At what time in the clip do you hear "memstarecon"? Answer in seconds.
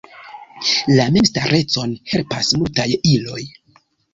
1.17-1.93